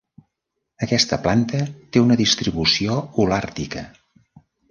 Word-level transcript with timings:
Aquesta 0.85 1.19
planta 1.25 1.59
té 1.97 2.03
una 2.05 2.17
distribució 2.23 2.97
holàrtica. 3.25 3.87